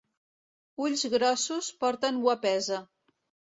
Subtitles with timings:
[0.85, 2.83] Ulls grossos porten guapesa.